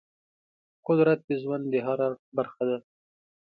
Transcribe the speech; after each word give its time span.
قدرت 0.87 1.19
د 1.29 1.31
ژوند 1.41 1.63
د 1.69 1.75
هر 1.85 1.99
اړخ 2.07 2.21
برخه 2.37 2.63
ده. 2.69 2.77